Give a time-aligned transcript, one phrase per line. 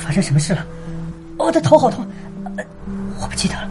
[0.00, 0.64] 发生什么事了？
[1.38, 2.06] 我的头好痛，
[3.20, 3.68] 我不记得了，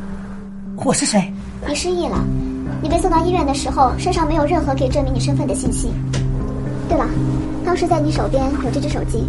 [0.78, 1.32] 我是谁？
[1.68, 2.18] 你失忆了。
[2.82, 5.91] 你被送到医院的时候，身上没有任何可以证明你身份的信息。
[6.89, 7.05] 对了，
[7.63, 9.23] 当时在你手边有这只手机，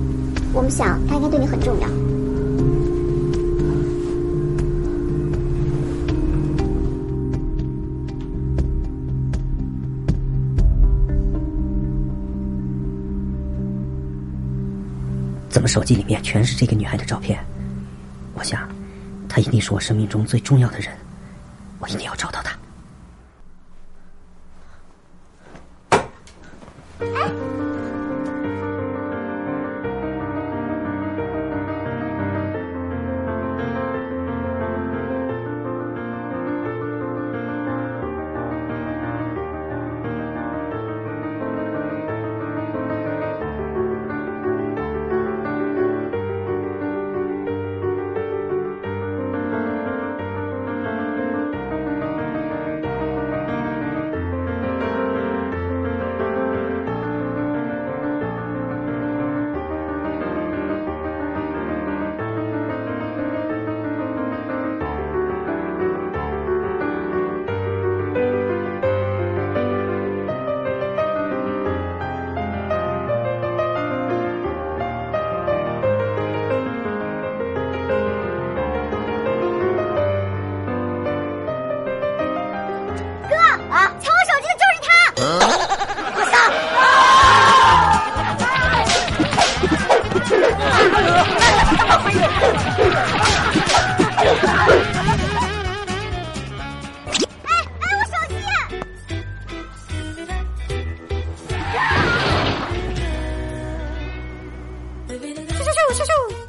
[0.55, 1.89] 我们想它应该对你很重要。
[15.53, 17.39] 怎么手机里面全是这个女孩的照片？
[18.33, 18.67] 我想，
[19.29, 20.97] 她一定是我生命中最重要的人，
[21.79, 22.59] 我一定要找到她。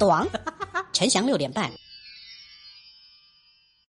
[0.06, 0.26] 王，
[0.92, 1.70] 陈翔六点半。